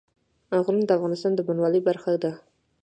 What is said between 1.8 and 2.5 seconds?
برخه ده.